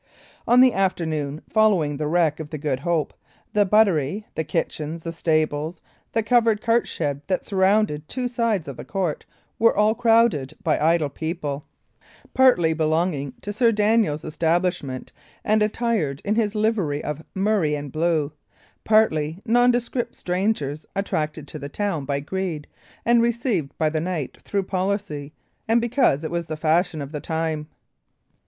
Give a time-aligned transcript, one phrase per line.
[0.47, 3.13] On the afternoon following the wreck of the Good Hope,
[3.53, 5.79] the buttery, the kitchens, the stables,
[6.13, 9.27] the covered cartshed that surrounded two sides of the court,
[9.59, 11.65] were all crowded by idle people,
[12.33, 15.11] partly belonging to Sir Daniel's establishment,
[15.45, 18.31] and attired in his livery of murrey and blue,
[18.83, 22.65] partly nondescript strangers attracted to the town by greed,
[23.05, 25.31] and received by the knight through policy,
[25.67, 27.67] and because it was the fashion of the time.